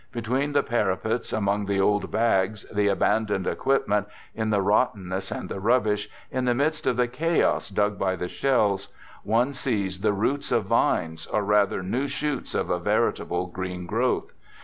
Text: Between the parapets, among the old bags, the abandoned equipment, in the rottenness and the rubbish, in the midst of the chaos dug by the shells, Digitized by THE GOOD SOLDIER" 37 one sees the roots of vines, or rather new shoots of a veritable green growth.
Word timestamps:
Between 0.11 0.53
the 0.53 0.63
parapets, 0.63 1.31
among 1.31 1.67
the 1.67 1.79
old 1.79 2.09
bags, 2.09 2.65
the 2.73 2.87
abandoned 2.87 3.45
equipment, 3.45 4.07
in 4.33 4.49
the 4.49 4.59
rottenness 4.59 5.29
and 5.29 5.47
the 5.47 5.59
rubbish, 5.59 6.09
in 6.31 6.45
the 6.45 6.55
midst 6.55 6.87
of 6.87 6.97
the 6.97 7.07
chaos 7.07 7.69
dug 7.69 7.99
by 7.99 8.15
the 8.15 8.27
shells, 8.27 8.87
Digitized 8.87 8.87
by 8.87 9.31
THE 9.31 9.45
GOOD 9.45 9.53
SOLDIER" 9.55 9.55
37 9.77 9.81
one 9.83 9.87
sees 9.87 10.01
the 10.01 10.13
roots 10.13 10.51
of 10.51 10.65
vines, 10.65 11.25
or 11.27 11.43
rather 11.43 11.83
new 11.83 12.07
shoots 12.07 12.55
of 12.55 12.71
a 12.71 12.79
veritable 12.79 13.45
green 13.45 13.85
growth. 13.85 14.33